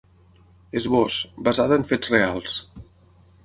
[0.79, 1.19] Esbós:
[1.49, 2.57] Basada en fets reals.